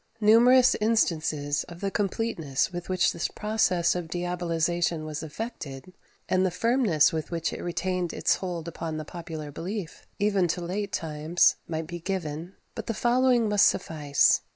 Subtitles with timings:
[0.19, 5.93] Numerous instances of the completeness with which this process of diabolization was effected,
[6.27, 10.61] and the firmness with which it retained its hold upon the popular belief, even to
[10.61, 14.41] late times, might be given; but the following must suffice.